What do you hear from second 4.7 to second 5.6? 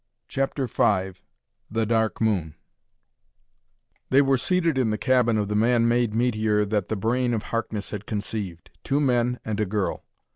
in the cabin of the